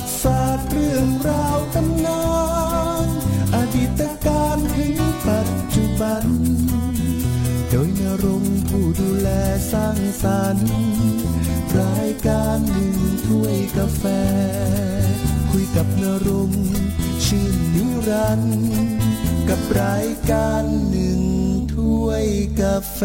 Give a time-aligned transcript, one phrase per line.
[0.00, 2.24] ติศาสตร์เรื่องราวตำนา
[3.06, 3.08] น
[3.54, 4.94] อดีตการถึง
[5.26, 6.24] ปัจจุบัน
[7.70, 9.28] โดยนรงผู้ดูแล
[9.72, 10.70] สร้างสรรค์
[11.80, 12.96] รายการหนึ่ง
[13.26, 14.04] ถ้วยกาแฟ
[15.50, 16.50] คุยกับนรง
[17.24, 18.64] ชื่นนิรันด์
[19.48, 21.20] กับรายการหนึ่ง
[21.74, 22.26] ถ้วย
[22.60, 23.00] กาแฟ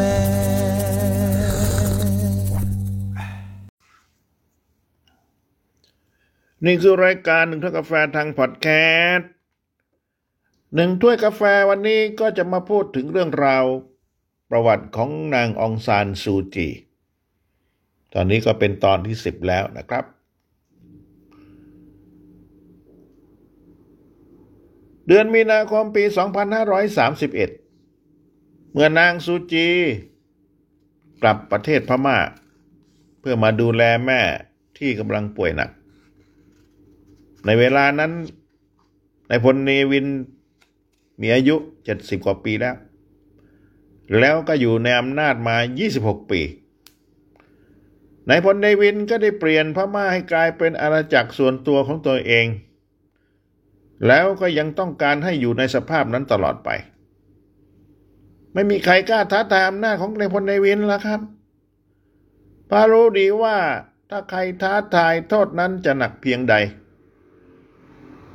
[6.65, 8.67] นี่คือรายการหนึ่งถ้วยกาแฟทางพอดแค
[9.11, 9.29] สต์
[10.75, 13.65] หนึ่งถ้วยกาแฟวันนี้ก็จะมาพูดถึงเรื่องราว
[14.49, 16.67] ประวัติของนางองซานซูจี
[18.13, 20.05] ตอนนี้ก็เป็นตอนที่สิบแล้วนะครับ
[25.07, 26.03] เดือนมีนาคมปี
[27.77, 29.67] 2531 เมื่อนางซูจี
[31.21, 32.17] กลับประเทศพม่า
[33.19, 34.21] เพื่อมาดูแลแม่
[34.77, 35.69] ที่กำลังป่วยหนัก
[37.45, 38.11] ในเวลานั้น
[39.29, 40.07] นายพลเนวิน
[41.21, 41.55] มีอายุ
[41.89, 42.75] 70กว่าปีแล้ว
[44.19, 45.55] แล้วก็อยู่ในอำนาจมา
[45.93, 46.41] 26 ปี
[48.29, 52.47] นายพลเนวินก็ได้เปลี่ยนพม่าให้กลายเป็นอาณาจักรส่วนตัวของตัวเอง
[54.07, 56.69] แล้วก็ยังต้องการให้อยู่ในสภาพนั้นตลอดไป
[58.53, 61.21] ไม่มีใครกล้าท้าทายอำนาจของนายพลเนวินแล้วครับ
[62.69, 63.57] พารู้ดีว่า
[64.09, 66.55] ถ้าใครท้าทายโทษนั้นจะหนักเพียงใด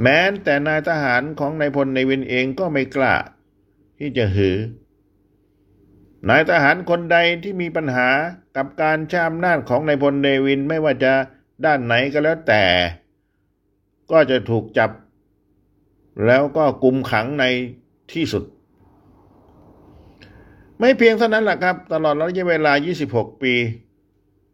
[0.02, 3.14] แม้แต่นายทหารของนายพลในวินเองก็ไม่กล้า
[3.98, 4.56] ที่จะหือ
[6.28, 8.08] นายทหารคนใดที่มีปัญหา
[8.56, 11.12] กับการช้ำนาจของนายพลเนวินไม่ว่าจะ
[11.64, 12.64] ด้านไหนก็แล้วแต่
[14.10, 14.90] ก็จะถูกจับ
[16.26, 17.44] แล้วก็กุมขังใน
[18.12, 18.44] ที่สุด
[20.78, 22.72] ไม่เพียงเท่านั้นแหละครับ ตลอดระยะเวลา
[23.06, 23.54] 26 ปี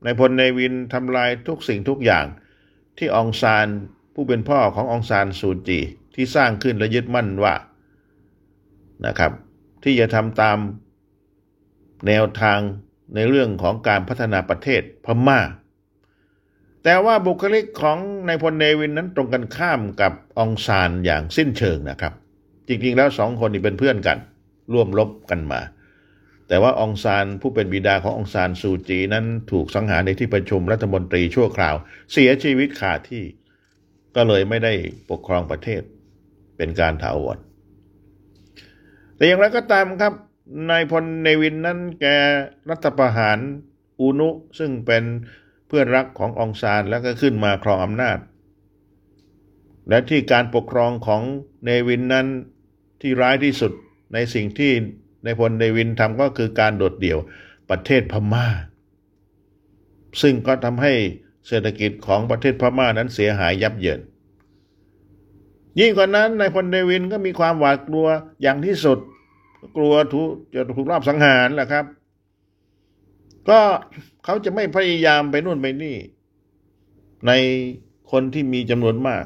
[0.05, 2.25] นายพลเนวินทำลายทุกสิ่งทุกอย่าง
[2.99, 3.69] ที่องซาน
[4.23, 5.81] ผู้เป็นพ่อขององซานซูจี
[6.15, 7.55] ที่สร้างขึ้นและยึดมั่นว่า
[9.07, 9.33] นะครับ
[9.85, 10.59] ที่จะทำตาม
[12.07, 12.59] แนวทาง
[13.15, 15.41] ในเรื่องของการพัฒนาประเทศพม่า
[16.85, 22.13] แต่ว่าบุคลิกของนายพลเนวินนั้นตรงกันข้ามกับองซานอย่างสิ้นเชิงนะครับ
[22.69, 24.19] จริงๆแล้วสองคนนี้เป็นเพื่อนกัน
[24.73, 25.61] ร่วมรบกันมา
[26.49, 31.75] แต่ว่าองซานผู้เป็นบิดาขององซานซูจีนั้นถูกสังหารในที่ประชุมรัฐมนตรีชั่วคราว
[32.13, 33.25] เสียชีวิตขาดที่
[34.17, 34.73] ก็เลยไม่ได้
[35.11, 35.83] ปกครองประเทศ
[36.57, 37.39] เป็นการถาวร
[39.15, 40.15] แต่อย่างไรก็ตามครับ
[40.71, 42.07] นายพลเนวินนั้นแก
[42.71, 43.39] รัฐประหาร
[44.01, 44.29] อูนุ
[44.59, 45.05] ซึ่งเป็น
[45.67, 48.19] เพื่อนรักขององซานแล้วก็ขึ้นมาครองอำนาจ
[49.89, 51.23] และที่การปกครองของ
[51.65, 52.27] เนวินนั้น
[53.01, 53.73] ที่ร้ายที่สุด
[54.15, 54.73] ในสิ่งที่
[55.25, 57.19] นายพลเนวินทำก็คือการโดดเดี่ยว
[57.71, 58.47] ประเทศพม่า
[60.23, 60.93] ซึ่งก็ทำให้
[61.49, 64.01] เศรษฐกิจของประเทศพม่านั้นเสียหายยับเยิน
[65.79, 68.07] ยิ่งกว่านั้นนายพลเนวินก็มีความหวาดกลัว
[68.43, 68.99] อย่างที่สุด
[69.77, 71.85] กลัวถูกจะถูกรอบสังหารแหละครับ
[73.49, 73.61] ก็
[74.25, 75.97] เขาจะไม่พยายามไปนู่นไปนี่
[77.27, 77.33] ใน
[78.11, 79.25] คนที่มีจำนวนมาก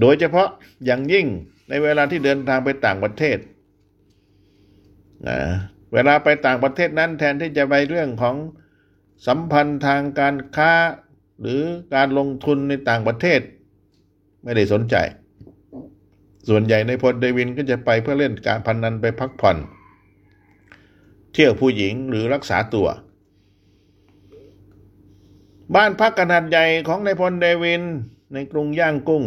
[0.00, 0.48] โดยเฉพาะ
[0.84, 1.26] อย่างยิ่ง
[1.68, 3.38] ในเวลาที่เดินทางไปต่างประเทศ
[5.28, 5.38] นะ
[5.92, 8.36] เวลาไปต่างประเทศนั้นแทนที่จะไปเรื่องของ
[9.26, 10.72] สัมพันธ์ทางการค้า
[11.40, 11.62] หรือ
[11.94, 13.40] การลงทุนในต่างประเทศ
[14.42, 14.96] ไม่ได้สนใจ
[16.48, 19.56] ส่วนใหญ่นายพลเนวินก็จะไปเพื่อเล่นการพนันไปพักผ่อน
[21.32, 22.88] เที่ยวผู้หญิงหรือรักษาตัว
[25.74, 27.82] บ้านพักขนาดใหญ่ของนายพลเนวิน
[28.34, 29.24] ในกรุงย่างกุ้ง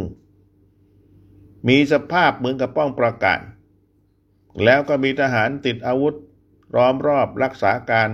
[1.67, 3.39] มีสภาพเหมือนกับป้อมปราการ
[4.63, 6.15] แล้วก็มีทหารติดอาวุธ
[6.75, 8.09] ล้อมรอบรักษาการ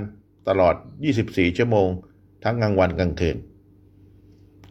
[0.48, 0.76] ตลอด
[1.16, 1.90] 24 ชั่วโมง
[2.44, 3.38] ทั้งกลางวันกลางคืน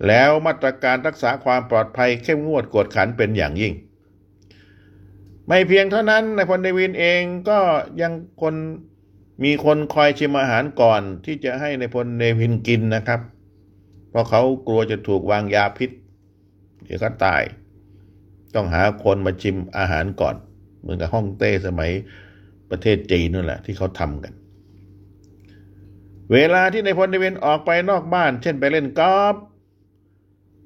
[0.06, 3.74] แล้วมาตรการรักษาความปลอดภัยเข้มงวดกวดขันเป็นอย่างยิ่ง
[5.46, 7.58] ไม่เพียงเท่านั้นนายพลเนวินเองก็
[8.00, 8.12] ยัง
[8.42, 8.54] คน
[9.44, 13.20] มีคนคอยชิมอาหารก่อนที่จะให้นายพลเนวินกินนะครับ
[14.10, 15.90] เพราะเขากลัวจะถูกวางยาพิษ
[16.84, 17.42] เดี๋ยวก็ตาย
[18.54, 20.36] ต้องหาคนมาชิมอาหารก่อน
[20.80, 21.90] เหมือนกับฮ่องเต้สมัย
[22.70, 24.32] ประเทศจีนนั่นแหละที่เขาทำกัน
[26.32, 29.34] เวลาที่ในพลเวนออกไปนอกบ้าน เช่นไปเล่นกอล์ฟ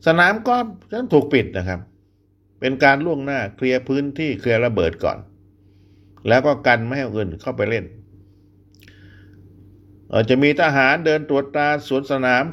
[0.06, 1.80] สนามกอล์ฟนั้นถูกปิดนะครับ
[2.60, 5.18] เป็นการล่วงหน้าเคลียร์พื้นที่เคลียร์ระเบิดก่อน
[6.28, 7.84] แล้วก็กันไม่ให้คนอื่นเข้าไปเล่น
[10.10, 12.44] อ่อจะมีทหารเดินตรวจตราสวนสนาม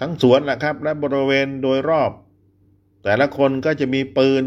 [0.00, 2.10] ทั้งสวนแหละครับ และบริเวณโดยรอบ
[3.02, 4.44] แต่ละคนก็จะมีปืน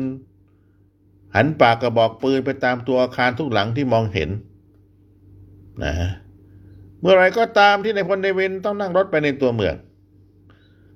[1.36, 4.30] หันปากกระบอกปืนไปตามตัวอาคารทุกหลังที่มองเห็น
[5.84, 6.12] นะฮะ
[7.02, 9.76] เมื่อไรก็ตามที่นายพลเนวินต้องนั่งรถไปในตัวเมือง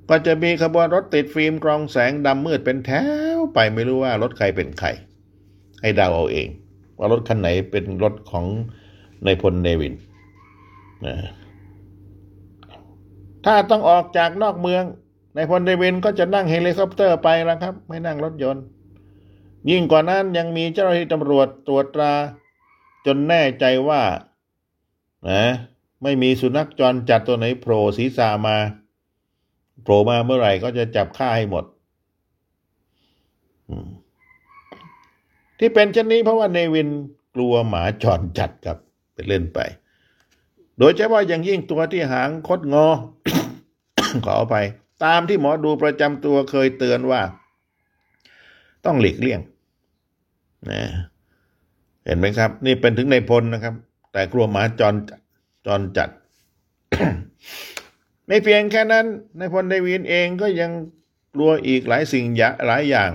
[0.10, 2.92] ก็จะมีขบวนรถติดฟิล์มกรองแสงดำมืดเป็นแถ
[3.36, 4.88] วไปไม่รู้ว่ารถใครเป็นใคร
[5.82, 6.48] ให้เดาเอาเอง
[6.98, 9.94] ว่ารถคันไหนเป็นรถของนายพลเนวิน
[11.06, 11.16] นะ
[13.46, 18.64] ถ้าต้องออกจากนอกเมืองนายพลเนวินก็จะนั่งเฮลิคอปเตอร์ไปแล้วครับ ไม่นั่งรถยนต์
[19.70, 22.14] ยิ่งกว่านั้นยังมีเจ้าหน้าที่ตำรวจตรวจตรา
[23.06, 24.02] จนแน่ใจว่า
[25.30, 25.44] นะ
[26.04, 28.58] ไม่มีสุนัขจรจัดตัวไหนโผล่ศีรษะมา
[29.84, 31.66] โผล่มาเมื่อไหร่ก็จะจับฆ่าให้หมด
[35.60, 36.90] ที่เป็นเช่นนี้เพราะว่าเนวิน
[37.36, 38.78] กลัวหมาจรจัดครับ
[39.14, 39.60] ไปเล่นไป
[40.80, 42.88] โดยเฉพาะอย่างยิ่งตัวที่หางคดงอ
[44.26, 44.68] ขออภัย
[45.04, 47.22] ตามที่หมอดูประจำตัวเคยเตือนว่า
[48.86, 49.40] ต้องหลีกเลี่ยง
[50.72, 50.84] นะ
[52.06, 53.76] เห็นไหมครับ นี่เป็นถึงในพลนะครับ
[54.12, 55.12] แต่กลัวหมาจรจ
[55.66, 56.10] จรจัด
[58.28, 59.06] ไม่เพียงแค่นั้น
[59.38, 60.72] ในพลเดวินเองก็ยัง
[61.36, 62.26] กลัวอีกหลายสิ่ง
[62.68, 63.12] หลายอย่าง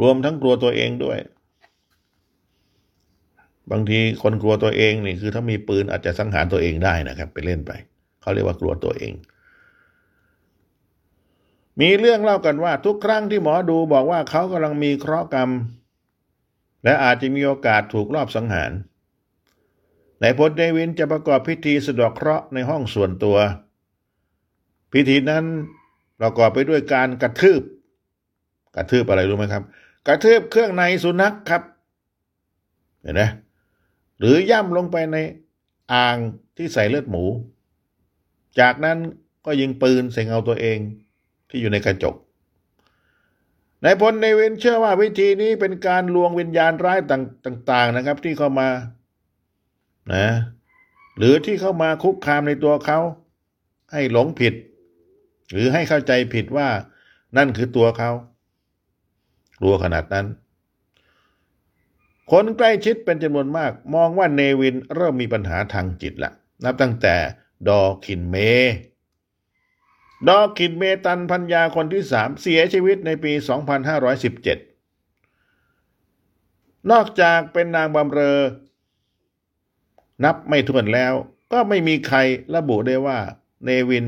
[0.00, 1.18] รวมทั้งกลัวตัวเองด้วย
[3.70, 7.72] บางทีคนกลัวตัวเองนี่คือถ้ามีปืนอาจจะสังหารตัวเองได้นะครับ ไปเล่นไป
[8.20, 9.12] เขาเรียกว่ากลัวตัวเอง
[11.80, 15.50] มีเรื่องเล่ากันว่า ทุกครั้งที่หมอดูบอกว่าเขากำลังมีเคราะห์กรรม
[16.84, 18.70] และอาจจะมีโอกาสถูกรอบสังหาร
[20.20, 23.36] ในพลเดวินจะประกอบพิธีสะดอกเคราะห์ในห้องส่วนตัว
[24.92, 25.44] พิธีนั้น
[26.20, 27.62] ประกอบไปด้วยการกระทืบ
[28.76, 29.64] กระทืบอะไรรู้ไหมครับ
[30.08, 31.62] กระทืบเครื่องในสุนัขครับ
[33.02, 33.22] เห็นไหม
[34.18, 35.16] หรือย่ำลงไปใน
[35.92, 36.16] อ่าง
[36.56, 37.24] ที่ใส่เลือดหมู
[38.60, 38.98] จากนั้น
[39.46, 40.78] ก็ยิงปืนใส่เงาตัวเอง
[41.48, 42.14] ที่อยู่ในกระจก
[43.82, 46.98] ในพลในเวนเชื่อว่าวิธีนี้เป็นการลวงวิญญาณร้าย
[47.44, 48.68] ต่างๆนะครับ ที่เข้ามา
[50.14, 50.26] นะ
[51.16, 52.98] หรือที่เข้ามาคุกคามในตัวเขา
[53.92, 54.54] ให้หลงผิด
[55.50, 56.68] หรือให้เข้าใจผิดว่า
[57.36, 58.10] นั่นคือตัวเขา
[59.60, 60.26] กลัวขนาดนั้น
[62.30, 66.32] คนใกล้ชิดเป็นจำนวนมาก มองว่าเนวินเริ่มมีปัญหาทางจิตละ
[66.64, 67.14] นับตั้งแต่
[67.68, 68.36] ดอคินเม
[70.28, 73.42] ดอคินเมตันพัญญาคนที่สามเสียชีวิตในปี 2517
[76.90, 78.38] นอกจากเป็นนางบำเรอ
[80.24, 81.12] นับไม่ถ้วนแล้ว
[81.52, 82.18] ก็ไม่มีใคร
[82.54, 83.18] ระบุได้ว่า
[83.64, 84.06] เนวิน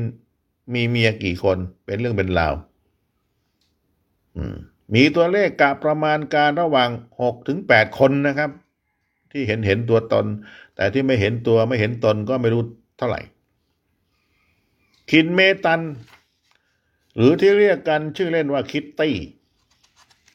[0.73, 2.53] มีเมียกี่คนเป็นเรื่องเป็นราว
[4.93, 6.89] มีตัวเลขกะประมาณการระหว่าง
[7.21, 8.51] หกถึงแปดคนนะครับ
[9.31, 10.25] ที่เห็นเห็นตัวตน
[10.75, 12.63] แต่ที่ไม่เห็นตัวไม่เห็นตนก็ไม่รู้
[12.97, 13.21] เท่าไหร่
[15.11, 15.81] ขิ่นเมตัน
[17.15, 19.15] หรือที่เรียกกันชื่อเล่นว่าคิตตี้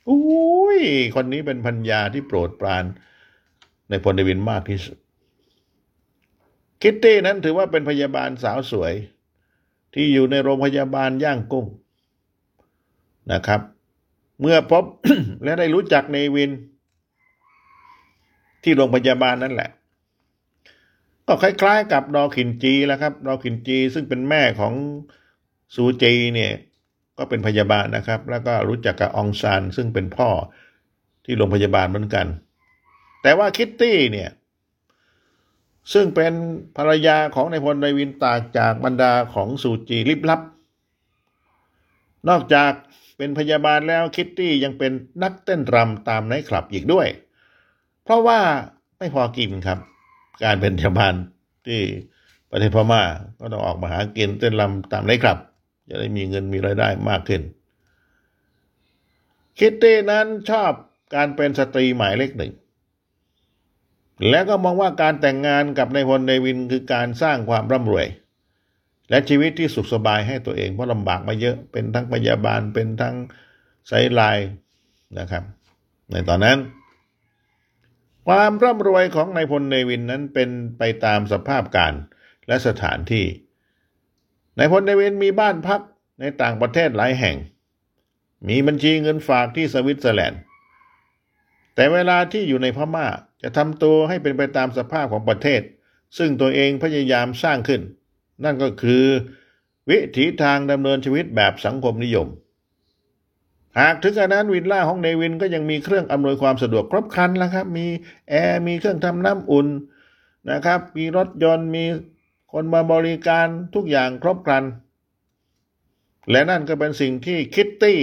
[0.08, 0.80] อุ้ย
[1.14, 2.84] คนนี้เป็นภรรยาที่โปรดปราน
[3.88, 4.96] นายพลเนวินมากที่สุด
[6.82, 8.94] คิตตี้นั้นถือว่าเป็นพยาบาลสาวสวย
[9.94, 11.66] ที่อยู่ในโรงพยาบาลย่างกุ้ง
[13.32, 13.60] นะครับ
[14.40, 14.84] เมื่อพบ
[15.44, 16.50] และได้รู้จักเนวิน
[18.62, 19.70] ที่โรงพยาบาลนั่นแหละ
[21.26, 24.72] ก็คล้ายๆ กับดอขินจีแล้วครับดอขินจีซึ่งเป็นแม่ของ
[25.74, 26.52] ซูจีเนี่ย
[27.18, 30.28] ก็เป็นพยาบาลนะครับ แล้วก็รู้จักกับองซานซึ่งเป็นพ่อ
[31.24, 32.26] ที่โรงพยาบาลเหมือนกัน
[33.22, 34.30] แต่ว่าคิตตี้เนี่ย
[35.92, 36.32] ซึ่งเป็น
[36.76, 40.40] ภรรยาของนายพลนายวินตากจากบรรดาของสูจีลิบลับ
[42.28, 42.72] นอกจาก
[43.16, 47.08] เป็นพยาบาลแล้วคิตตี้ยังเป็นนักเต้นรำตามไนท์คลับอีกด้วย
[48.04, 48.40] เพราะว่า
[48.98, 49.78] ไม่พอกินครับ
[50.44, 51.14] การเป็นพยาบาล
[51.66, 51.80] ที่
[52.50, 53.02] ประเทศพม่า
[53.40, 55.38] ก็ต้องออกมาหากินเต้นรำตามไนท์คลับ
[55.88, 57.42] จะได้มีเงินมีรายได้มากขึ้น
[59.58, 60.72] คิตตี้นั้นชอบ
[61.14, 62.52] การเป็นสตรีหมายเลขหนึ่ง
[64.30, 68.06] แล้วก็มองว่าการแต่งงานกับนายพลเนวินคือการสร้างความร่ำรวย
[69.10, 73.14] และชีวิตที่สุขสบายให้ตัวเองเพราะลำบากมาเยอะเป็นทั้งพยาบาลเป็นทั้ง
[73.88, 74.48] ไซด์ไลน์
[75.18, 75.44] นะครับ
[76.10, 76.58] ในตอนนั้น
[78.26, 81.94] ความร่ำรวยของนายพลเนวินนั้นเป็นไปตามสภาพการ
[82.48, 83.26] และสถานที่
[84.58, 85.80] นายพลเนวินมีบ้านพัก
[86.20, 87.36] ในต่างประเทศหลายแห่ง
[88.48, 90.40] มีบัญชีเงินฝากที่สวิตเซอร์แลนด์
[91.76, 93.06] แต่เวลาที่อยู่ในพม่า
[93.42, 95.62] จะทำตัวให้เป็นไปตามสภาพของประเทศ
[96.18, 97.80] ซึ่งตัวเองพยายามสร้างขึ้น
[98.44, 99.04] นั่นก็คือ
[99.90, 102.28] วิถีทางดำเนินชีวิตแบบสังคมนิยม
[103.80, 107.86] หากถึงขนาดนั้นวิลล่าของเนวินก็ยังมีเครื่องอำนวยความสะดวกครบครันแล้วครับ มี
[108.28, 109.68] แอร์มีเครื่องทำน้ำอุ่น
[110.50, 111.84] นะครับ มีรถยนต์มี
[112.52, 114.64] คนมาบริการทุกอย่างครบครัน
[116.30, 118.00] และนั่นก็เป็นสิ่งที่คิตตี้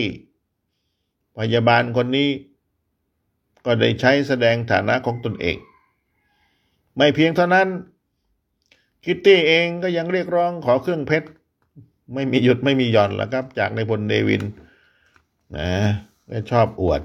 [1.40, 2.30] พยาบาลคนนี้
[3.66, 5.58] ก็ได้ใช้แสดงฐานะของตนเอง
[6.98, 7.68] ไม่เพียงเท่านั้น
[9.06, 11.28] คิตตี้เองก็ยังเรียกร้องขอเครื่องเพชร
[12.14, 14.44] ไม่มีหยุดไม่มีหย่อนแล้วครับ จากในพลเนวิน
[15.58, 15.72] นะ
[16.28, 17.02] ไม่ชอบอวด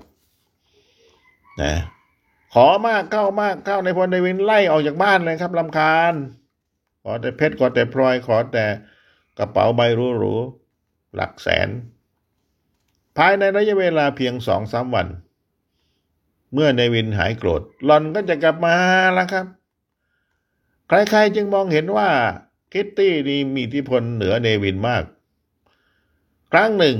[1.62, 1.72] นะ
[2.54, 6.14] ขอมากเข้ามากเข้าในพลเนวินไล่ออกจากบ้านเลยครับลำคาญ
[7.02, 8.64] ขอแต่เพชรขอแต่พลอยขอแต่
[9.38, 9.80] กระเป๋าใบ
[10.18, 11.68] หรูๆหลักแสน
[13.16, 15.06] ภายในระยะเวลาเพียงสองสามวัน
[16.52, 18.76] เมื่อเนวินหายโกรธหล่อนก็จะกลับมา
[19.14, 19.46] แล้วครับ
[20.88, 22.08] ใครๆจึงมองเห็นว่า
[22.72, 25.04] คิตตี้นี่มีอิทธิพลเหนือเนวินมาก
[26.52, 26.96] ครั้งหนึ่ง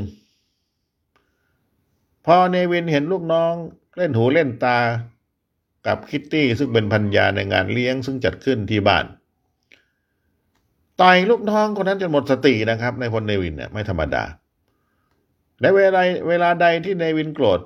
[2.26, 3.54] พอเนวินเห็นลูกน้อง
[3.96, 4.78] เล่นหูเล่นตา
[5.86, 9.04] กับคิตตี้ซึ่งเป็นภรรยาในงานเลี้ยงซึ่งจัดขึ้นที่บ้าน
[11.00, 14.24] ต่อยลูกน้องคนนั้นจนหมดสตินะครับ นายพลเนวินเนี่ยไม่ธรรมดา
[15.60, 17.60] และเวลาเวลาใดที่เนวินโกรธ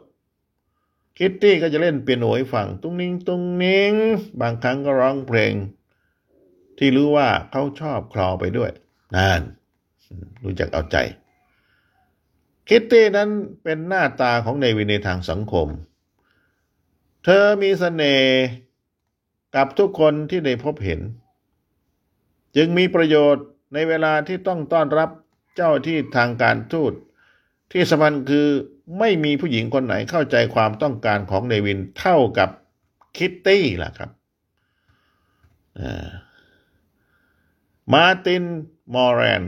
[1.19, 3.93] คิตตี้ก็จะเล่นเปียโนให้ฟังตุ้งนิงตุ้งนิง
[4.41, 5.55] บางครั้งก็ร้องเพลง
[6.79, 8.71] ที่รู้ว่าเขาชอบคลอไปด้วย
[9.17, 9.41] นั่น
[10.43, 10.97] รู้จักเอาใจ
[12.69, 13.29] คิตตี้นั้น
[13.63, 15.69] เป็นหน้าตาของเนวินในทางสังคม
[17.25, 18.43] เธอมีเสน่ห์
[19.55, 21.01] กับทุกคนที่ได้พบเห็น
[22.57, 25.11] จึงมีประโยชน์ในเวลาที่ต้องต้อนรับ
[25.57, 26.93] เจ้าหน้าที่ทางการทูต
[27.73, 28.49] ที่สำคัญคือ
[28.99, 32.51] ไม่มีผู้หญิงคนไหนเข้าใจความต้องการของเนวินเท่ากับ
[33.17, 34.11] คิตตี้ล่ะครับ
[37.93, 38.45] มาร์ติน
[38.95, 39.43] มอร์แลนด์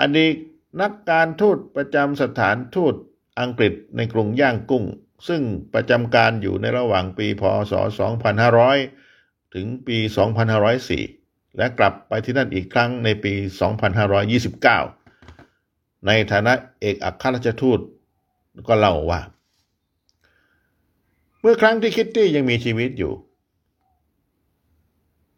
[0.00, 0.34] อดีต
[0.80, 2.94] นักการทูตประจำสถานทูต
[3.40, 4.84] อังกฤษในกรุงย่างกุ้ง
[5.28, 5.42] ซึ่ง
[5.74, 7.72] ประจำการอยู่ในระหว่างปีพศ
[8.78, 9.98] 2500 ถึงปี
[10.78, 13.34] 2504 และกลับไปที่นั่นอีกครั้งในปี
[14.18, 15.07] 2529
[16.06, 17.80] ในฐานะเอกอัครราชทูต
[18.68, 19.20] ก็เล่าว่า
[21.40, 23.12] เมื่อครั้งที่คิตตี้ยังมีชีวิตอยู่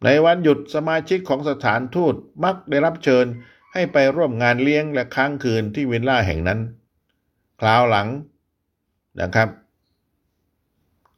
[0.03, 3.25] ในวันหยุดสมาชิกของสถานทูตมักได้รับเชิญ
[3.73, 6.59] ให้ไปร่วมงานเลี้ยงและค้างคืนที่วิลล่าแห่งนั้น
[7.61, 8.07] คราวหลัง
[9.21, 9.49] นะครับ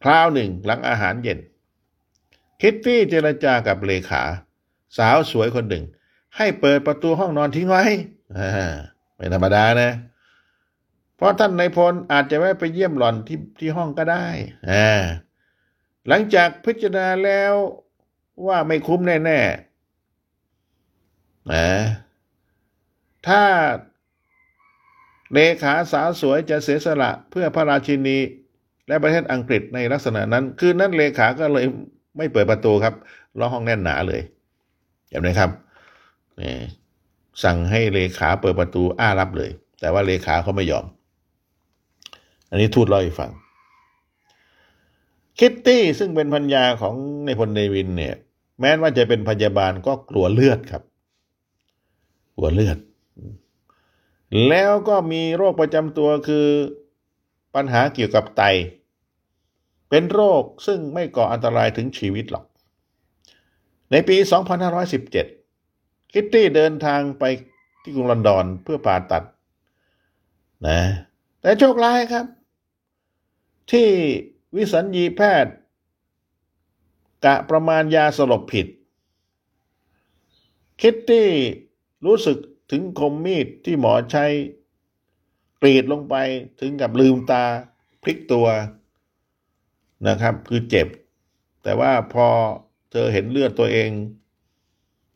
[0.03, 1.39] คราวหนึ่งหลังอาหารเย็น
[2.61, 4.23] คิตตี้เจรจากับเลขา
[4.97, 5.85] สาวสวยคนหนึ่ง
[6.37, 7.83] ให้เปิดประตูห้องนอนทิ้งไว้
[9.15, 9.91] ไม่ธรรมดานะ
[11.15, 14.25] เพราะท่านนายพลอาจจะแวะไปเยี่ยมหล่อนที่ที่ห้องก็ได้
[14.71, 14.89] อ่า
[16.07, 17.53] หลังจากพิจารณาแล้ว
[18.47, 19.31] ว่าไม่คุ้มแน่ๆ
[21.51, 21.67] นะ
[23.27, 23.43] ถ้า
[25.33, 28.17] เลขาสาวสวยจะเสียสละเพื่อพระราชินี
[28.87, 31.65] และประเทศอังกฤษในลักษณะนั้น คืนนั้นเลขาก็เลย
[32.17, 32.93] ไม่เปิดประตูครับ
[33.39, 34.21] ล็อกห้องแน่นหนาเลย
[35.09, 35.49] เห็นไหมครับ
[36.41, 36.53] นี่
[37.43, 40.85] สั่งให้เลขาเปิดประตูอ้ารับเลย แต่ว่าเลขาเขาไม่ยอม
[42.49, 43.31] อันนี้ทูตเล่าให้ฟัง
[45.39, 48.15] คิตตี้ซึ่งเป็นพัญญาของในพลเนวินเนี่ย
[48.59, 50.83] แม้ว่าจะเป็นพยาบาลก็กลัวเลือดครับ
[52.35, 52.77] กลัวเลือด
[54.49, 56.45] แล้วก็มีโรคประจำตัวคือ
[57.55, 58.43] ปัญหาเกี่ยวกับไต
[59.89, 62.45] เป็นโรคซึ่งไม่ก่ออันตรายถึงชีวิตหรอก
[63.91, 64.15] ในปี
[65.01, 65.42] 2517
[66.13, 67.23] คิตตี้เดินทางไป
[67.81, 69.23] ที่กรุงลอนดอนเพื่อผ่าตัด
[70.67, 70.79] นะ
[71.41, 72.25] แต่โชคร้ายครับ
[73.71, 73.89] ที่
[74.55, 75.53] วิสัญญีแพทย์
[77.25, 78.67] กะประมาณยาสลบผิด
[80.81, 81.29] คิตตี้
[82.05, 82.37] รู้สึก
[82.71, 84.25] ถึงคมมีดที่หมอใช้
[85.61, 86.15] กรีดลงไป
[86.59, 87.43] ถึงกับลืมตา
[88.01, 88.47] พลิกตัว
[90.07, 90.87] นะครับ คือเจ็บ
[91.63, 92.27] แต่ว่าพอ
[92.91, 93.89] เธอเห็นเลือดตัวเอง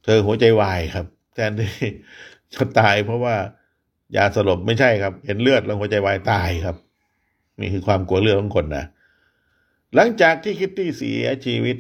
[0.08, 1.70] เธอหัวใจวายครับ แทนที่
[2.54, 3.36] จะตายเพราะว่า
[4.16, 6.78] ยาสลบไม่ใช่ครับ เห็นเลือดแล้วหัวใจวายตายครับ
[7.60, 8.86] นี่คือความกลัวเลือดของคนนะ
[9.96, 11.78] หลังจากที่คิตตี้เสียชีวิต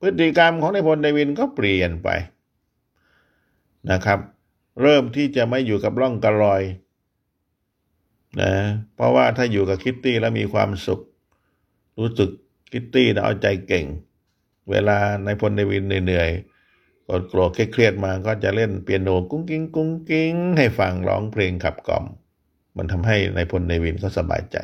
[0.00, 2.08] พฤติกรรมของนายพลเนวินก็เปลี่ยนไป
[3.90, 4.18] นะครับ
[4.82, 6.62] เริ่มที่จะไม่อยู่กับร่องกับรอย
[8.42, 8.52] นะ
[8.94, 11.00] เพราะว่าถ้าอยู่กับคิตตี้แล้วมีความสุข
[11.98, 12.30] รู้สึก
[12.72, 13.86] คิตตี้เอาใจเก่ง
[14.70, 16.51] เวลานายพลเนวินเหนื่อยๆ
[17.12, 22.04] กดโกรธเครียดมาก็จะเล่นเปียโนกุ้งกิ้งกุ้งกิ้งให้ฟังร้องเพลงขับกล่อม
[22.76, 24.56] มันทำให้นายพลเนวินก็สบายใจ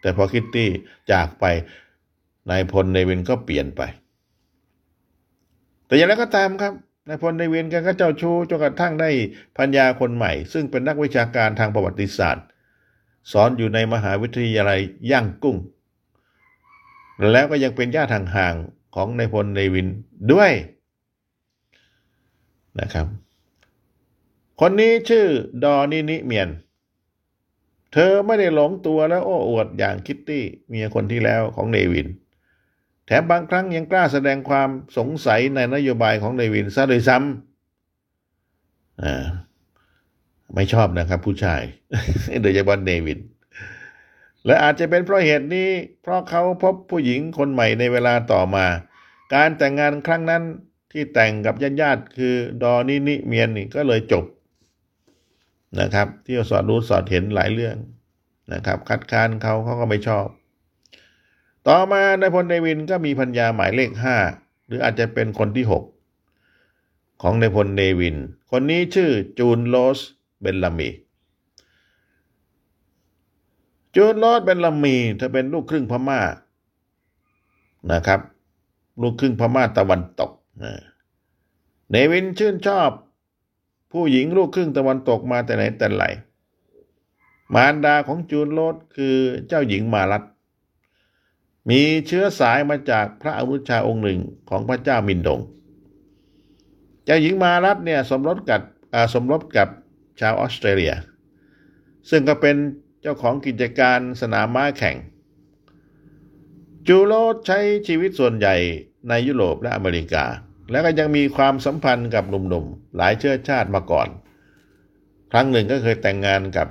[0.00, 0.68] แต่พอคิตตี้
[1.12, 1.44] จากไป
[2.50, 3.82] นายพลเนวินก็เปลี่ยนไป
[5.86, 6.72] แต่อย่างไรก็ตามครับ
[7.08, 9.10] นายพลเนวินนั้นก็เจ้าชู้จนกระทั่งได้
[9.56, 12.44] ภรรยาคนใหม่ ซึ่งเป็นนักวิชาการทางประวัติศาสตร์
[13.32, 14.80] สอนอยู่ในมหาวิทยาลัย
[15.10, 15.56] ย่างกุ้ง
[17.32, 19.88] แล้วก็ยังเป็นญาติห่างๆของนายพลในวิน
[20.32, 20.52] ด้วย
[22.80, 23.06] นะครับ
[24.60, 25.26] คนนี้ชื่อ
[25.64, 26.48] ดอนินิเมียน
[27.92, 32.08] เธอไม่ได้หลงตัวแล้วโอ้อวดอย่างคิตตี้เมียคนที่แล้วของเนวิน
[33.06, 39.24] แถมบางครั้งยังกล้าแสดงความสงสัยในนโยบายของนายวินซะโดยซ้ำอ่า
[40.54, 41.62] ไม่ชอบนะครับผู้ชาย
[42.42, 43.20] โดยเฉพาะเนวิน
[44.46, 45.70] และอาจจะเป็นเพราะเหตุนี้
[46.02, 48.66] เพราะเขาพบผู้หญิงคนใหม่ในเวลาต่อมา
[49.34, 50.42] การแต่งงานครั้งนั้น
[50.92, 54.24] ที่แต่งกับญาติญาติคือดอนินิเมียนนี่ก็เลยจบ
[55.80, 57.76] นะครับ ที่สอดรู้สอดเห็นหลายเรื่อง
[58.52, 60.26] นะครับ คัดค้านเขาเขาก็ไม่ชอบ
[61.66, 64.16] ต่อมานายพลเนวินก็มีภรรยาหมายเลขห้า
[64.66, 65.84] หรืออาจจะเป็นคนที่หก
[67.22, 68.16] ของนายพลเนวิน
[68.50, 69.98] คนนี้ชื่อจูนโลส
[70.40, 70.88] เบนลามี
[73.96, 76.20] จูนโลสเบนลามีเธอเป็นลูกครึ่งพม่า
[77.92, 78.20] นะครับ
[79.02, 80.30] ลูกครึ่งพม่าตะวันตก
[81.90, 82.90] เนวินชื่นชอบ
[83.92, 86.04] ผู้หญิงลูกครึ่งตะวันตกมาแต่ไหนแต่ไร
[87.54, 89.16] มารดาของจูนโลสคือ
[89.48, 90.22] เจ้าหญิงมารัต
[91.68, 95.40] มีเชื้อสายมาจากพระอนุชาองค์หนึ่งของพระเจ้ามินดง
[97.04, 98.60] เจ้าหญิงมารัตเนี่ยสมรสกับ
[99.14, 99.68] สมรสกับ
[100.20, 100.94] ชาวออสเตรเลีย
[102.10, 102.56] ซึ่งก็เป็น
[103.02, 104.96] เจ้าของกิจการสนามม้าแข่ง
[106.86, 108.56] จูโรสใช้ชีวิตส่วนใหญ่
[109.08, 110.24] ในยุโรปและอเมริกา
[110.70, 114.08] แล้วก็ยังมีความสัมพันธ์กับหนุ่มๆ หลายเชื้อชาติมาก่อน
[115.32, 116.68] ครั้งหนึ่งก็เคยแต่งงานกับ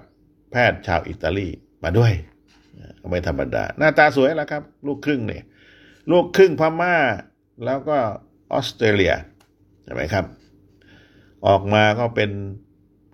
[0.52, 1.48] แพทย์ชาวอิตาลี
[1.84, 2.14] มาด้วย
[3.10, 5.44] ไม่ธรรมดา หน้าตาสวยแล้วครับ ลูกครึ่งเนี่ย
[6.12, 6.96] ลูกครึ่งพม่า
[7.66, 7.98] แล้วก็
[8.54, 9.14] ออสเตรเลีย
[9.84, 10.26] ใช่ไหมครับ
[11.48, 12.32] ออกมาก็เป็น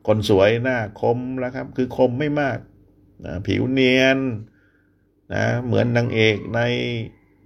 [0.07, 2.57] คนสวยหน้าคมแล้วครับ คือคมไม่มาก
[3.25, 4.17] นะผิวเนียน
[5.33, 6.59] นะเหมือนนางเอกใน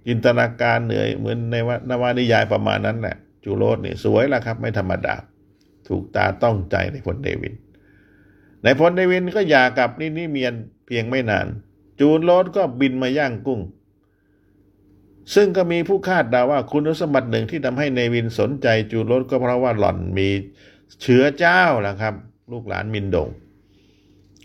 [0.06, 5.14] จินตนาการเหนื่อยเหมือนในวนวนิยายประมาณนั้นแหละ จูโรสเนี่ยสวยแล้วครับ ไม่ธรรมดา
[5.88, 7.54] ถูกตาต้องใจในพลเดวิน
[8.64, 10.54] นายพลเนวินก็หย่ากับนินิเมียน
[10.86, 11.46] เพียงไม่นาน
[12.00, 13.60] จูนโรสก็บินมาย่างกุ้ง
[15.34, 20.28] ซึ่งก็มีผู้คาดเดาว่าคุณสมบัติหนึ่งที่ทำให้เนวินสนใจจูนโรสก็เพราะว่าหล่อนมี
[21.02, 22.14] เชื้อเจ้าแหละครับ
[22.52, 23.28] ลูกหลานมินดง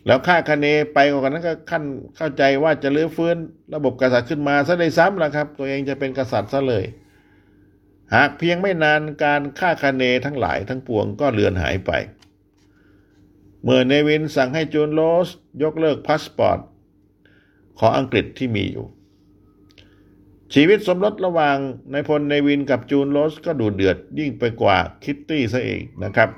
[0.05, 1.83] แล้วคาดคะเนไปกว่านั้นก็ขั้น
[2.17, 3.35] เข้าใจว่าจะรื้อฟื้น
[3.75, 6.85] ระบบกษัตริย์ขึ้นมาซะได้ซ้ำละครับ ตัวเองจะเป็นกษัตริย์ซะเลย
[8.13, 11.91] หากเพียงไม่นานการคาดคะเนทั้งหลายทั้งปวงก็เลือนหายไป
[13.63, 15.29] เมื่อเนวินสั่งให้จูนโรส
[15.63, 16.59] ยกเลิกพาสปอร์ต
[17.79, 18.85] ของอังกฤษที่มีอยู่
[20.53, 21.57] ชีวิตสมรสระหว่าง
[21.93, 26.29] นายพลเนวินกับจูนโรสก็ดุเดือดยิ่งไปกว่าคิตตี้ซะเองนะครับ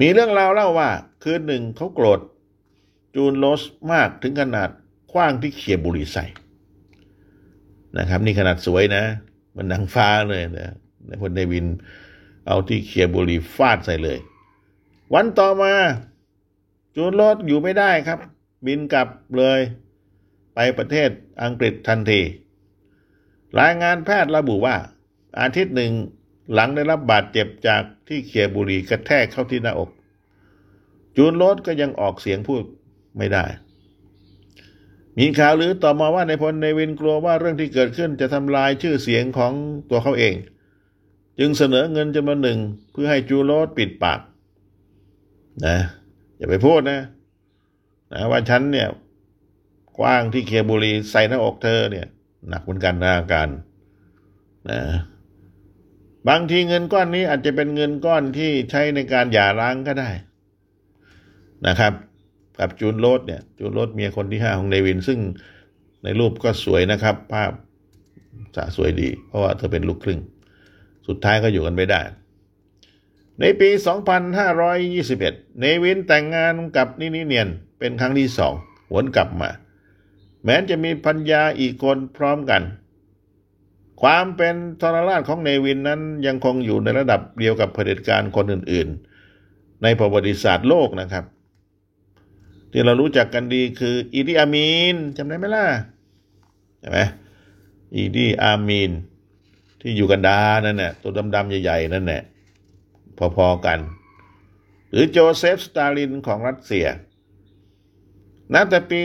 [0.00, 0.90] มีเรื่องราวเล่าว่า
[1.22, 2.20] คืนหนึ่งเขาโกรธ
[3.14, 3.62] จูนโรส
[3.92, 4.70] มากถึงขนาด
[5.12, 6.24] ขว้างที่เขี่ยบุหรี่ใส่
[7.98, 9.02] นะครับ นี่ขนาดสวยนะ
[9.60, 10.74] มันนางฟ้าเลยนะ
[11.08, 11.66] นายพลเนวิน
[12.46, 14.18] เอาที่เขี่ยบุหรี่ฟาดใส่เลย
[15.14, 15.72] วันต่อมา
[16.96, 18.18] จูนโรสอยู่ไม่ได้ครับ
[18.66, 19.60] บินกลับเลย
[20.54, 21.10] ไปประเทศ
[21.42, 22.20] อังกฤษทันที
[23.60, 24.76] รายงานแพทย์ระบุว่า
[25.40, 25.92] อาทิตย์หนึ่ง
[26.54, 29.90] หลังได้รับบาดเจ็บจากที่เขี่ยบุหรี่กระแทกเข้าที่หน้าอก
[31.16, 32.64] จูนโรสก็ยังออกเสียงพูด
[33.18, 33.44] ไม่ได้
[35.20, 39.52] มีข่าวลือต่อมาว่านายพลเนวินกลัวว่าเรื่องที่เกิดขึ้นจะทำลายชื่อเสียงของ
[39.90, 40.34] ตัวเขาเอง
[41.38, 42.58] จึงเสนอเงินจำนวนหนึ่ง
[42.92, 44.20] เพื่อให้จูนโรสปิดปาก
[45.66, 45.78] นะ
[46.36, 47.00] อย่าไปพูดนะ
[48.12, 48.88] นะว่าฉันเนี่ย
[49.98, 52.06] ขว้างที่เขี่ยบุหรี่ใส่หน้าอกเธอเนี่ย
[52.48, 53.48] หนักเหมือนกันนะอาการ
[54.70, 54.80] นะ
[56.28, 60.10] บางทีเงินก้อนนี้อาจจะเป็นเงินก้อนที่ใช้ในการหย่าร้างก็ได้
[61.66, 61.92] นะครับ
[62.60, 65.18] กับจูนโรสเนี่ยจูนโรสเมียคนที่ห้าของเนวิน ซึ่ง
[66.04, 67.52] ในรูปก็สวยนะครับ ภาพ
[68.56, 70.20] สะสวยดี เพราะว่าเธอเป็นลูกครึ่ง
[71.08, 72.00] สุดท้ายก็อยู่กันไม่ได้
[73.40, 73.70] ในปี
[74.84, 78.54] 2521 เนวินแต่งงานกับนินิเนียนเป็นครั้งที่สอง
[78.90, 79.50] หวนกลับมา
[80.44, 82.62] แม้จะมีพัญญาอีกคนพร้อมกัน
[84.02, 88.88] ความเป็นทรราชของเนวินนั้นยังคงอยู่ในระดับเดียวกับเผด็จการคนอื่น
[89.34, 91.24] ๆ ในประวัติศาสตร์โลกนะครับ
[92.70, 95.66] ที่เรารู้จักกันดีคืออีดีอามีนจำได้ไหมล่ะ
[96.80, 96.98] ใช่ไหม
[97.94, 98.90] อีดีอามีน
[99.80, 102.22] ที่อยู่กันดานั่นแหละตัวดำๆใหญ่ๆนั่นแหละ
[103.36, 103.78] พอๆกัน
[104.90, 106.86] หรือโจเซฟสตาลินของรัสเซีย
[108.54, 109.00] นับแต่ปี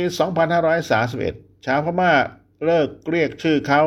[0.82, 2.12] 2531 ชาวพม่า
[2.66, 3.82] เลิกเรียกชื่อเขา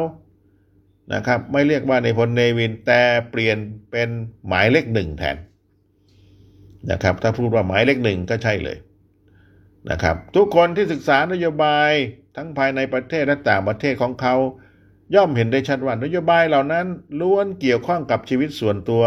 [1.15, 3.59] นะครับ ไม่เรียกว่านายพลเนวินแต่เปลี่ยน
[3.91, 4.09] เป็น
[4.49, 5.37] หมายเลขหนึ่งแทน
[6.91, 8.79] นะครับ ถ้าพูดว่าหมายเลขหนึ่งก็ใช่เลย
[9.91, 11.91] นะครับ ทุกคนที่ศึกษานโยบาย
[12.37, 14.35] ทั้งภายในประเทศและต่างประเทศของเขา
[15.15, 16.87] ย่อมเห็นได้ชัดว่านโยบายเหล่านั้น
[17.21, 19.03] ล้วนเกี่ยวข้องกับชีวิตส่วนตัว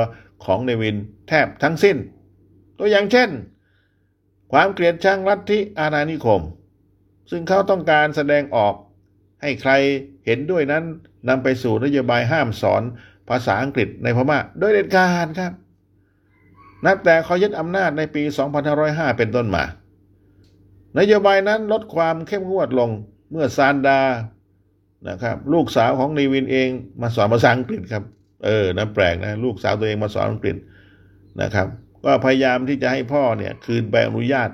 [0.45, 1.97] ของเนวินแทบทั้งสิ้น
[2.77, 3.29] ตัวอย่างเช่น
[4.51, 6.41] ความเกลียดชังลัทธิอาณานิคม
[7.31, 8.75] ซึ่งเขาต้องการแสดงออก
[9.41, 9.71] ให้ใคร
[10.25, 10.84] เห็นด้วยนั้น
[11.29, 12.84] นำไปสู่นโยบายห้ามสอน
[13.29, 15.51] ภาษาอังกฤษในพม่าโดยเด็ดขาดครับ
[16.86, 18.23] นับแต่เขายึดอำนาจในปี
[18.69, 19.63] 2505 เป็นต้นมา
[20.99, 22.89] นโยบายนั้นลดความเข้มงวดลง
[23.32, 24.01] เมื่อซานดา
[25.10, 26.69] นะครับ ลูกสาวของนีวินเอง
[27.01, 28.04] มาสอนภาษาอังกฤษครับ
[28.45, 30.56] เออนะแปลกนะลูกสาวตัวเองมาสอนอังกฤษ
[31.41, 31.67] นะครับ
[32.06, 34.49] ก็พยายามที่จะให้พ่อเนี่ย คืนใบอนุญาต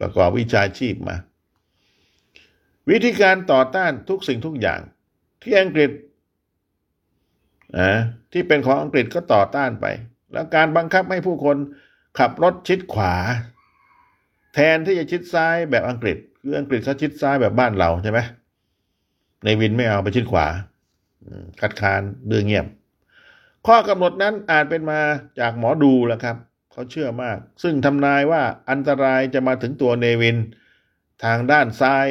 [0.00, 1.16] ประกอบวิชาชีพมา
[2.90, 4.80] วิธีการต่อต้านทุกสิ่งทุกอย่าง
[5.42, 5.90] ที่อังกฤษ
[7.78, 7.92] นะ
[8.32, 9.86] ที่เป็นของอังกฤษก็ต่อต้านไป
[10.32, 11.56] แล้วการบังคับให้ผู้คน
[12.18, 13.14] ขับรถชิดขวา
[14.54, 18.18] แทนที่จะชิดซ้ายแบบอังกฤษคืออังกฤษเขาชิดซ้ายแบบบ้านเราใช่ไหม
[19.44, 20.46] ในวินไม่เอาไปชิดขวา
[21.60, 22.66] คัดค้านเดือเงียบ
[23.66, 25.00] ข้อกำหนดนั้นอาจเป็นมา
[25.40, 26.36] จากหมอดูแหละครับ
[26.72, 30.36] เขาเชื่อมาก ซึ่งทำนายว่าอันตรายจะมาถึงตัวเนวิน
[31.24, 32.06] ทางด้านซ้าย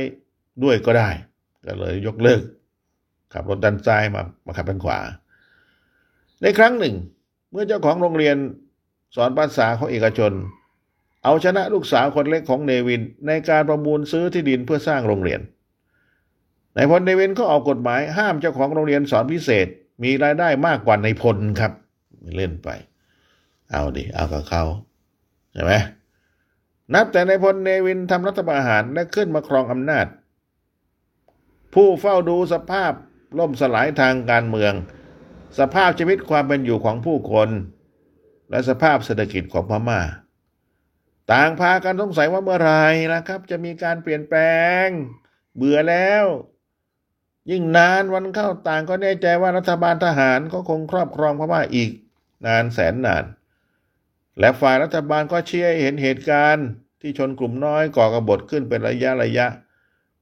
[0.63, 1.10] ด้วยก็ได้
[1.65, 2.41] ก็เลยยกเลิก
[3.34, 4.99] ขับรถด้านซ้ายมามาขับด้านขวา
[6.41, 6.95] ในครั้งหนึ่ง
[7.51, 8.38] เมื่อเจ้าของโรงเรียน
[9.15, 10.32] สอนภาษาของเอกชน
[11.23, 15.41] เอาชนะลูกสาวคนเล็กของเนวิน ในการประมูลซื้อที่ดินเพื่อสร้างโรงเรียน
[16.75, 19.67] นายพลเนวินก็ออกกฎหมายห้ามเจ้าของโรงเรียนสอนพิเศษ
[20.03, 21.73] มีรายได้มากกว่านายพลครับ
[22.36, 22.69] เล่นไป
[23.71, 24.63] เอาดิ เอากับเขา
[25.53, 25.73] ใช่ไหม
[26.93, 30.05] นับแต่นายพลเนวินทำรัฐประหารและขึ้นมาครองอำนาจ
[31.73, 32.93] ผู้เฝ้าดูสภาพ
[33.39, 34.73] ล่มสลายทางการเมือง
[35.59, 37.49] สภาพชีวิตความเป็นอยู่ของผู้คน
[38.49, 40.01] และสภาพเศรษฐกิจของพม่า
[41.31, 42.73] ต่างพากันสงสัยว่าเมื่อไร
[43.13, 44.39] นะครับ จะมีการเปลี่ยนแปล
[44.86, 44.88] ง
[45.55, 46.25] เบื่อแล้ว
[47.51, 51.91] ยิ่งนานวันเข้าต่างก็แน่ใจว่ารัฐบาลทหารก็คงครอบครองพม่าอีก
[52.45, 53.23] นานแสนนาน
[54.39, 56.67] และฝ่ายรัฐบาลก็เชี่ยเห็นเหตุการณ์
[57.01, 59.47] ที่ชนกลุ่มน้อยก่อกรบฏขึ้นเป็นระยะระยะ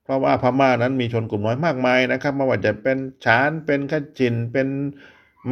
[0.04, 4.68] เพราะว่าพม่านั้นมีชนกลุ่มน้อยมากมายนะครับไม่ว่าจะเป็นฉานเป็นขจินเป็น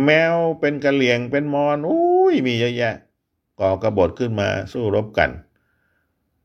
[0.03, 2.95] แมวเป็นกะเหลี่ยงเป็นมอนอุ้ยมีเยอะแยะ
[3.59, 5.29] ก่อกระบฏขึ้นมาสู้รบกัน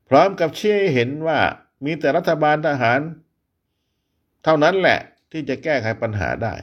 [0.08, 1.38] พร้อมกับเชี่ยเห็นว่า
[1.84, 3.00] มีแต่รัฐบาลทหาร
[4.44, 4.98] เท่านั้นแหละ
[5.32, 6.54] ที่จะแก้ไขปัญหาได้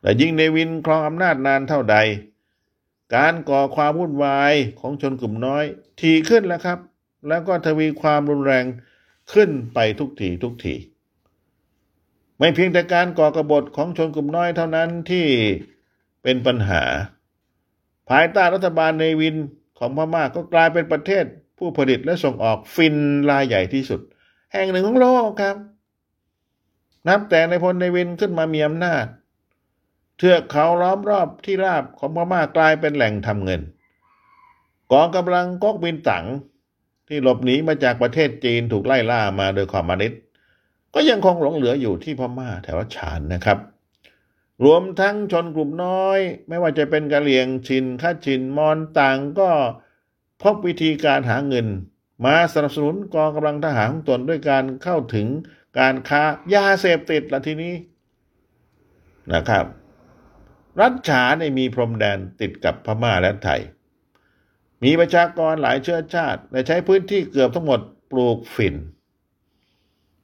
[0.00, 1.96] แต่ยิ่งเนวินครองอำนาจนานเท่าใด
[3.14, 5.64] การก่อความวุ่นวายของชนกลุ่มน้อย
[6.00, 6.78] ทีขึ้นแล้วครับ
[7.28, 8.64] แล้วก็ทวีความรุนแรง
[9.32, 10.74] ขึ้นไปทุกทีทุกที
[12.38, 15.26] ไม่เพียงแต่การก่อกรบฏของชนกลุ่มน้อยเท่านั้นที่
[16.22, 16.82] เป็นปัญหา
[18.08, 19.36] ภายใต้รัฐบาลเนวิน
[19.78, 21.24] ของพม่าก็กลายเป็นประเทศ
[21.58, 22.96] ผู้ผลิตและส่งออกฝิ่น
[23.30, 24.00] รายใหญ่ที่สุด
[24.52, 25.56] แห่งหนึ่งของโลกครับ
[27.08, 29.06] นับแต่นายพลเนวินขึ้นมามีอำนาจ
[30.18, 33.60] เทือกเขาล้อมรอบที่ราบของพม่ากลายเป็นแหล่งทำเงิน
[34.92, 36.24] กองกำลังก๊กมินตั๋ง
[37.08, 40.20] ที่หลบหนีมาจากประเทศจีนถูกไล่ล่ามาโดยคอมมิวนิสต์
[40.94, 43.58] ก็ยังคงหลงเหลืออยู่ที่พม่าแถวฉานนะครับ
[44.64, 49.50] รวมทั้งชนกลุ่มน้อย ไม่ว่าจะเป็นกะเหลี่ยงชินข้าชินมอนต่างก็
[50.42, 51.66] พบวิธีการหาเงิน
[52.24, 55.26] มาสนับสนุนกองกำลังทหารของตนด้วยการเข้าถึง
[55.78, 56.22] การค้า
[56.54, 57.74] ยาเสพติดละทีนี้
[59.32, 59.66] นะครับ
[60.80, 63.60] รัฐฉาในมีพรมแดนติดกับพม่าและไทย
[64.84, 68.74] มีประชากรหลายเชื้อชาติและใช้พื้นที่เกือบทั้งหมดปลูกฝิ่น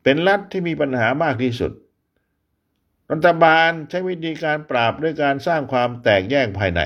[0.02, 1.72] เป็นรัฐที่มีปัญหามากที่สุด
[3.12, 6.81] รัฐบาลใช้วิธีการปราบด้วยการสร้างความแตกแยกภายใน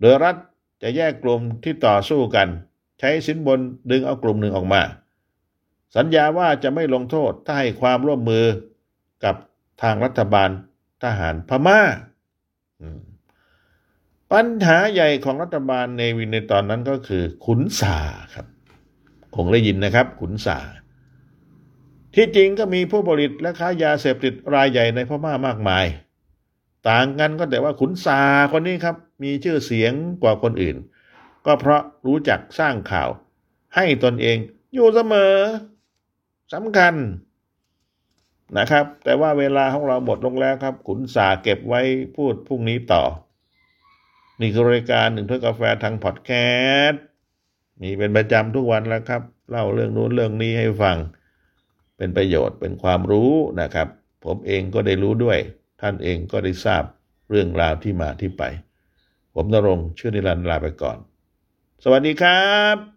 [0.00, 0.36] โดยรัฐ
[0.82, 2.48] จะแยกกลุ่มที่ต่อสู้กัน
[3.00, 4.82] ใช้สินบนดึงเอากลุ่มหนึ่งออกมา
[5.96, 8.44] สัญญาว่าจะไม่ลงโทษถ้าให้ความร่วมมือ
[9.24, 9.34] กับ
[9.82, 10.50] ทางรัฐบาล
[11.02, 11.80] ทหารพมา่า
[14.32, 17.96] ปัญหาใหญ่ของรัฐบาลเนวินในตอนนั้นก็คือ ขุนสา
[18.34, 18.46] ครับ
[19.36, 20.58] คงได้ยินนะครับ ขุนสา
[22.14, 25.86] ที่จริงก็มีผู้บริตและค้ายาเสพติดรายใหญ่ในพม่ามากมาย
[26.88, 28.20] ต่างกันก็แต่ว่าขุนสา
[28.52, 30.76] คนนี้ครับ มีชื่อเสียงกว่าคนอื่น
[31.46, 33.08] ก็เพราะรู้จักสร้างข่าว
[33.74, 34.38] ให้ตนเอง
[34.74, 35.34] อยู่เสมอ
[36.54, 36.94] สำคัญ
[38.58, 41.80] นะครับ แต่ว่าเวลาของเราหมดลงแล้วครับ ขุนสาเก็บไว้
[42.16, 43.02] พูดพรุ่งนี้ต่อ
[44.40, 46.30] นี่คือรายการหนึ่งถ้วยกาแฟทางพอดแค
[46.86, 47.02] สต์
[47.80, 50.96] มีเป็นประจำทุกวันแล้วครับ เล่าเรื่องนู้นเรื่องนี้ให้ฟัง
[51.96, 53.88] เป็นประโยชน์เป็นความรู้นะครับ
[54.24, 55.38] ผมเองก็ได้รู้ด้วย
[55.80, 56.84] ท่านเองก็ได้ทราบ
[57.30, 58.42] เรื่องราวที่มาที่ไป
[59.34, 60.98] ผมนรงชื่อนิรันดร์ลาไปก่อน
[61.84, 62.93] สวัสดีครับ